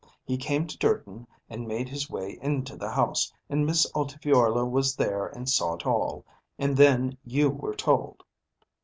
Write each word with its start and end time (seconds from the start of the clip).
He 0.25 0.35
came 0.35 0.65
to 0.65 0.77
Durton 0.79 1.27
and 1.47 1.67
made 1.67 1.87
his 1.87 2.09
way 2.09 2.39
into 2.41 2.75
the 2.75 2.89
house, 2.89 3.31
and 3.51 3.67
Miss 3.67 3.85
Altifiorla 3.93 4.65
was 4.67 4.95
there 4.95 5.27
and 5.27 5.47
saw 5.47 5.75
it 5.75 5.85
all; 5.85 6.25
and 6.57 6.75
then 6.75 7.17
you 7.23 7.51
were 7.51 7.75
told." 7.75 8.23